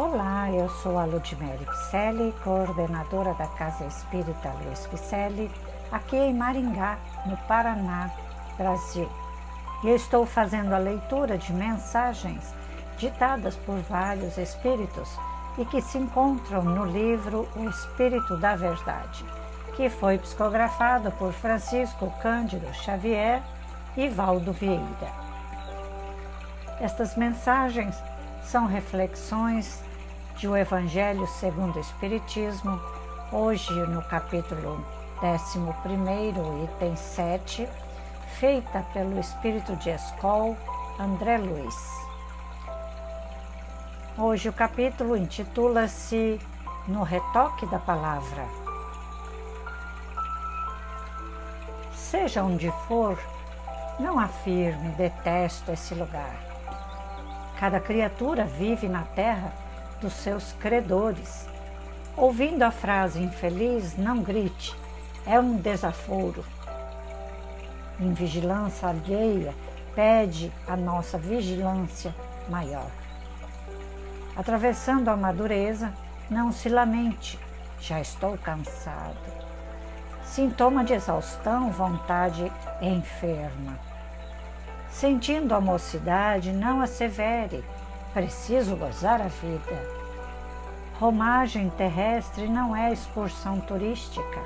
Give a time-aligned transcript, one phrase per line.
[0.00, 5.50] Olá, eu sou a Ludmere Picelli, coordenadora da Casa Espírita Luiz Picelli,
[5.90, 8.08] aqui em Maringá, no Paraná,
[8.56, 9.10] Brasil.
[9.82, 12.54] E eu estou fazendo a leitura de mensagens
[12.96, 15.10] ditadas por vários espíritos
[15.58, 19.24] e que se encontram no livro O Espírito da Verdade,
[19.74, 23.42] que foi psicografado por Francisco Cândido Xavier
[23.96, 25.10] e Valdo Vieira.
[26.80, 28.00] Estas mensagens
[28.44, 29.87] são reflexões
[30.38, 32.80] de O Evangelho segundo o Espiritismo,
[33.32, 34.86] hoje no capítulo
[35.20, 35.58] 11,
[36.64, 37.68] item 7,
[38.38, 40.56] feita pelo Espírito de Escol,
[40.96, 41.74] André Luiz.
[44.16, 46.40] Hoje o capítulo intitula-se
[46.86, 48.46] No Retoque da Palavra.
[51.92, 53.18] Seja onde for,
[53.98, 56.36] não afirme detesto esse lugar.
[57.58, 59.52] Cada criatura vive na terra
[60.00, 61.46] dos seus credores.
[62.16, 64.76] Ouvindo a frase infeliz, não grite,
[65.26, 66.44] é um desaforo.
[68.00, 69.54] Em vigilância alheia,
[69.94, 72.14] pede a nossa vigilância
[72.48, 72.90] maior.
[74.36, 75.92] Atravessando a madureza,
[76.30, 77.38] não se lamente,
[77.80, 79.16] já estou cansado.
[80.24, 83.78] Sintoma de exaustão, vontade enferma.
[84.90, 87.64] Sentindo a mocidade, não assevere,
[88.18, 89.80] Preciso gozar a vida.
[90.98, 94.40] Romagem terrestre não é excursão turística.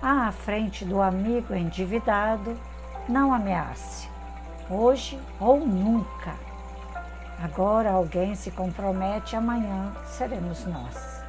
[0.00, 2.56] À frente do amigo endividado,
[3.08, 4.08] não ameace.
[4.70, 6.34] Hoje ou nunca.
[7.42, 11.20] Agora alguém se compromete, amanhã seremos nós.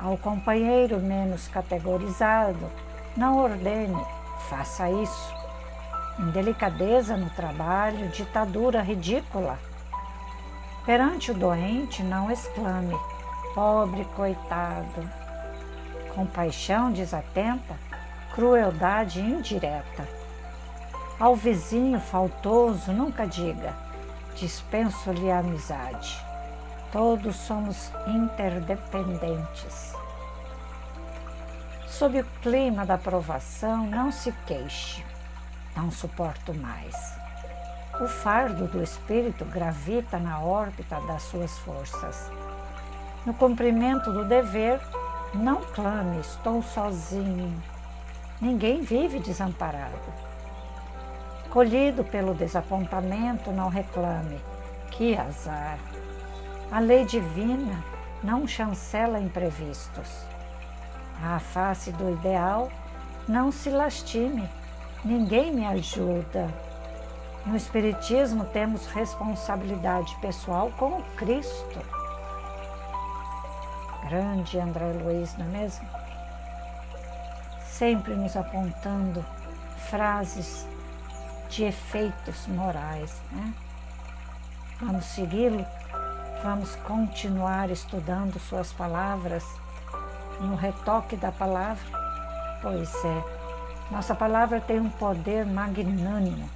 [0.00, 2.70] Ao companheiro menos categorizado,
[3.14, 4.02] não ordene,
[4.48, 5.43] faça isso
[6.18, 9.58] indelicadeza no trabalho, ditadura ridícula.
[10.86, 12.94] Perante o doente, não exclame,
[13.54, 15.10] pobre coitado.
[16.14, 17.74] Compaixão desatenta,
[18.34, 20.06] crueldade indireta.
[21.18, 23.74] Ao vizinho faltoso, nunca diga,
[24.36, 26.22] dispenso-lhe a amizade.
[26.92, 29.94] Todos somos interdependentes.
[31.88, 35.02] Sob o clima da provação, não se queixe
[35.76, 36.94] não suporto mais.
[38.00, 42.30] O fardo do espírito gravita na órbita das suas forças.
[43.24, 44.80] No cumprimento do dever,
[45.32, 47.62] não clame, estou sozinho.
[48.40, 50.12] Ninguém vive desamparado.
[51.50, 54.40] Colhido pelo desapontamento, não reclame.
[54.90, 55.78] Que azar!
[56.70, 57.82] A lei divina
[58.22, 60.26] não chancela imprevistos.
[61.22, 62.70] À face do ideal,
[63.28, 64.48] não se lastime
[65.04, 66.48] Ninguém me ajuda.
[67.44, 71.78] No Espiritismo temos responsabilidade pessoal com Cristo.
[74.08, 75.86] Grande André Luiz, não é mesmo?
[77.66, 79.22] Sempre nos apontando
[79.90, 80.66] frases
[81.50, 83.20] de efeitos morais.
[83.30, 83.52] Né?
[84.80, 85.66] Vamos segui-lo?
[86.42, 89.44] Vamos continuar estudando suas palavras
[90.40, 91.84] no retoque da palavra?
[92.62, 93.33] Pois é.
[93.90, 96.48] Nossa palavra tem um poder magnânimo.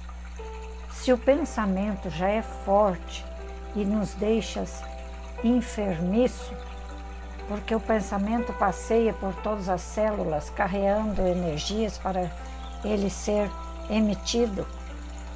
[0.91, 3.25] Se o pensamento já é forte
[3.75, 4.65] e nos deixa
[5.43, 6.53] enfermiço,
[7.47, 12.29] porque o pensamento passeia por todas as células, carregando energias para
[12.83, 13.49] ele ser
[13.89, 14.67] emitido.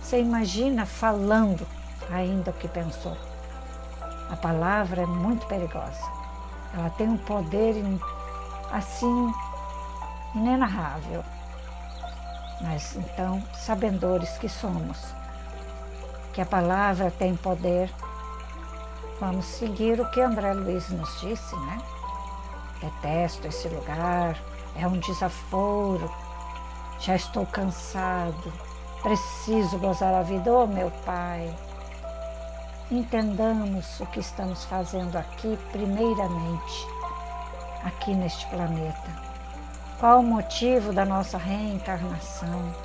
[0.02, 1.66] Você imagina falando
[2.12, 3.18] ainda o que pensou.
[4.30, 6.03] A palavra é muito perigosa.
[6.74, 7.76] Ela tem um poder
[8.72, 9.34] assim
[10.36, 11.24] inenarrável.
[12.63, 14.97] Mas então, sabedores que somos,
[16.31, 17.91] que a palavra tem poder,
[19.19, 21.78] vamos seguir o que André Luiz nos disse, né?
[22.79, 24.41] Detesto esse lugar,
[24.78, 26.09] é um desaforo,
[27.02, 28.53] já estou cansado,
[29.02, 31.53] preciso gozar a vida, oh meu Pai.
[32.90, 36.88] Entendamos o que estamos fazendo aqui, primeiramente,
[37.84, 39.33] aqui neste planeta
[40.03, 42.76] qual o motivo da nossa reencarnação?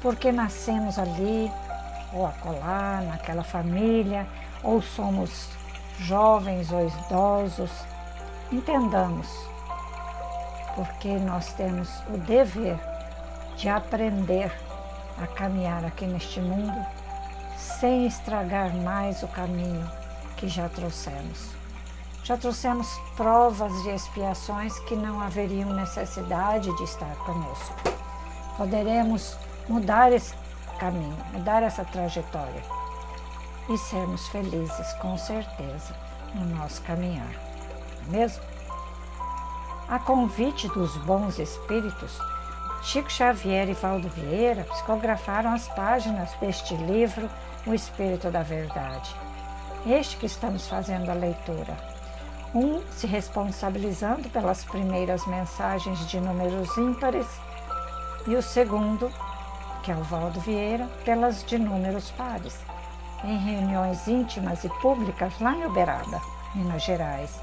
[0.00, 1.50] Por que nascemos ali,
[2.12, 4.24] ou acolá, naquela família,
[4.62, 5.48] ou somos
[5.98, 7.72] jovens ou idosos?
[8.52, 9.26] Entendamos,
[10.76, 12.78] porque nós temos o dever
[13.56, 14.52] de aprender
[15.20, 16.86] a caminhar aqui neste mundo
[17.56, 19.90] sem estragar mais o caminho
[20.36, 21.59] que já trouxemos.
[22.30, 27.74] Já trouxemos provas de expiações que não haveriam necessidade de estar conosco.
[28.56, 29.36] Poderemos
[29.68, 30.32] mudar esse
[30.78, 32.62] caminho, mudar essa trajetória.
[33.68, 35.92] e sermos felizes com certeza
[36.32, 37.32] no nosso caminhar,
[38.06, 38.44] não é mesmo?
[39.88, 42.16] A convite dos bons espíritos,
[42.84, 47.28] Chico Xavier e Valdo Vieira psicografaram as páginas deste livro,
[47.66, 49.16] O Espírito da Verdade.
[49.84, 51.99] Este que estamos fazendo a leitura.
[52.54, 57.26] Um se responsabilizando pelas primeiras mensagens de números ímpares
[58.26, 59.10] e o segundo,
[59.84, 62.58] que é o Valdo Vieira, pelas de números pares,
[63.22, 66.20] em reuniões íntimas e públicas lá em Uberaba,
[66.54, 67.40] Minas Gerais,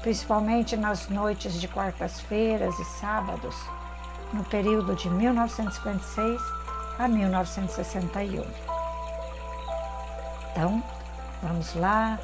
[0.00, 3.54] principalmente nas noites de quartas-feiras e sábados,
[4.32, 6.40] no período de 1956
[6.98, 8.44] a 1961.
[10.50, 10.82] Então,
[11.42, 12.18] vamos lá,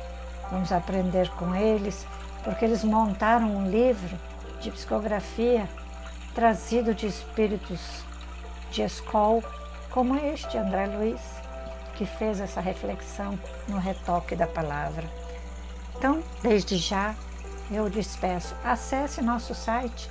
[0.51, 2.07] vamos aprender com eles,
[2.43, 4.19] porque eles montaram um livro
[4.61, 5.69] de psicografia
[6.35, 7.81] trazido de espíritos
[8.71, 9.43] de escola,
[9.91, 11.21] como este André Luiz,
[11.95, 13.39] que fez essa reflexão
[13.69, 15.05] no retoque da palavra.
[15.97, 17.15] Então, desde já,
[17.71, 18.55] eu despeço.
[18.65, 20.11] Acesse nosso site,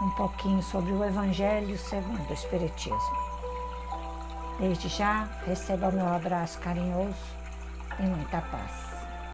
[0.00, 3.16] um pouquinho sobre o Evangelho segundo o Espiritismo.
[4.58, 7.14] Desde já, receba o meu abraço carinhoso
[8.00, 8.91] e muita paz.